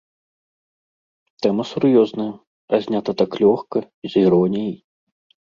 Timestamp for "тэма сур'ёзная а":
1.45-2.81